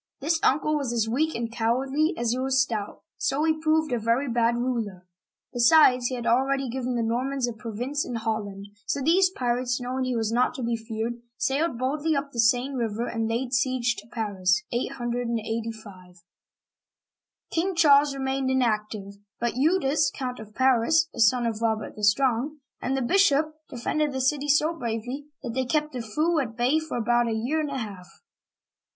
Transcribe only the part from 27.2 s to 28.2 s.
a year and a half.